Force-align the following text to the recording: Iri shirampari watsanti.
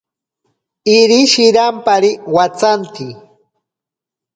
Iri 0.97 1.19
shirampari 1.31 2.11
watsanti. 2.35 3.07